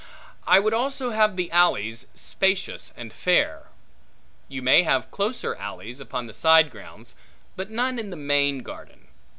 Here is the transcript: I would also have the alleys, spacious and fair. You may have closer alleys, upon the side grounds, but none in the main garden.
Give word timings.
I 0.47 0.59
would 0.59 0.73
also 0.73 1.11
have 1.11 1.35
the 1.35 1.51
alleys, 1.51 2.07
spacious 2.15 2.91
and 2.97 3.13
fair. 3.13 3.67
You 4.47 4.63
may 4.63 4.81
have 4.81 5.11
closer 5.11 5.53
alleys, 5.57 5.99
upon 5.99 6.25
the 6.25 6.33
side 6.33 6.71
grounds, 6.71 7.13
but 7.55 7.69
none 7.69 7.99
in 7.99 8.09
the 8.09 8.15
main 8.17 8.63
garden. 8.63 9.09